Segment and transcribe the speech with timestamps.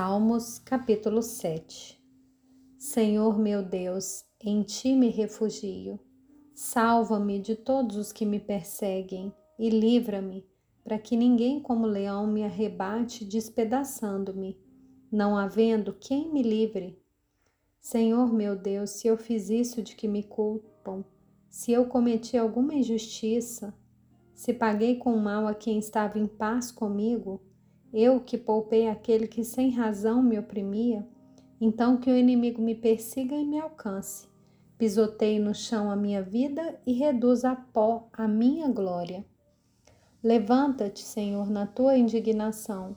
[0.00, 2.00] Salmos capítulo 7
[2.78, 5.98] Senhor meu Deus, em ti me refugio.
[6.54, 10.46] Salva-me de todos os que me perseguem e livra-me,
[10.84, 14.56] para que ninguém como leão me arrebate despedaçando-me,
[15.10, 17.02] não havendo quem me livre.
[17.80, 21.04] Senhor meu Deus, se eu fiz isso de que me culpam,
[21.50, 23.74] se eu cometi alguma injustiça,
[24.32, 27.42] se paguei com mal a quem estava em paz comigo,
[27.92, 31.06] eu que poupei aquele que sem razão me oprimia,
[31.60, 34.28] então que o inimigo me persiga e me alcance.
[34.76, 39.24] Pisoteie no chão a minha vida e reduza a pó a minha glória.
[40.22, 42.96] Levanta-te, Senhor, na tua indignação.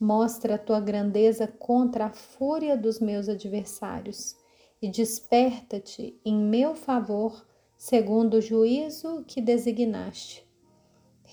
[0.00, 4.36] Mostra a tua grandeza contra a fúria dos meus adversários
[4.80, 7.46] e desperta-te em meu favor,
[7.76, 10.44] segundo o juízo que designaste.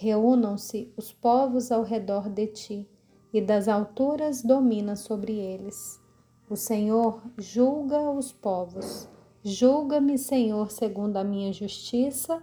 [0.02, 2.90] Reúnam-se os povos ao redor de ti,
[3.34, 6.02] e das alturas domina sobre eles.
[6.50, 9.10] O Senhor julga os povos.
[9.44, 12.42] Julga-me, Senhor, segundo a minha justiça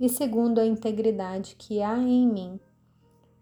[0.00, 2.58] e segundo a integridade que há em mim.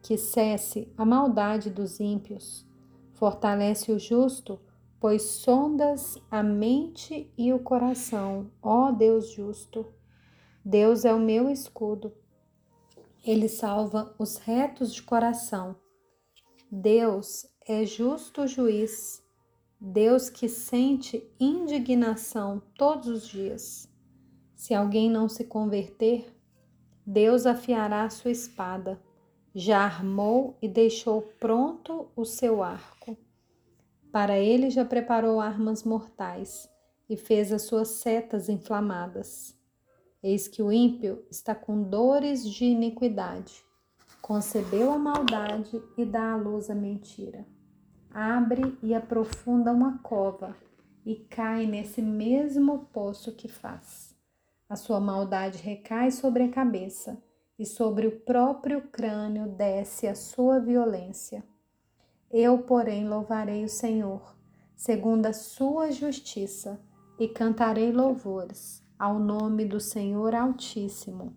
[0.03, 2.67] Que cesse a maldade dos ímpios.
[3.13, 4.59] Fortalece o justo,
[4.99, 9.87] pois sondas a mente e o coração, ó Deus justo.
[10.65, 12.13] Deus é o meu escudo
[13.25, 15.77] ele salva os retos de coração.
[16.71, 19.23] Deus é justo juiz,
[19.81, 23.89] Deus que sente indignação todos os dias.
[24.55, 26.33] Se alguém não se converter,
[27.05, 29.03] Deus afiará sua espada.
[29.55, 33.17] Já armou e deixou pronto o seu arco.
[34.11, 36.71] Para ele já preparou armas mortais
[37.09, 39.61] e fez as suas setas inflamadas.
[40.23, 43.65] Eis que o ímpio está com dores de iniquidade,
[44.21, 47.45] concebeu a maldade e dá à luz a mentira.
[48.09, 50.57] Abre e aprofunda uma cova
[51.05, 54.15] e cai nesse mesmo poço que faz.
[54.69, 57.21] A sua maldade recai sobre a cabeça
[57.59, 61.43] e sobre o próprio crânio desce a sua violência.
[62.31, 64.37] Eu, porém, louvarei o Senhor,
[64.77, 66.81] segundo a sua justiça,
[67.19, 71.37] e cantarei louvores ao nome do Senhor Altíssimo.